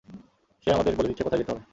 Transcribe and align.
সে 0.67 0.69
আমাদের 0.71 0.93
বলে 0.95 1.07
দিচ্ছে 1.07 1.23
কোথায় 1.23 1.41
যেতে 1.41 1.51
হবে। 1.51 1.63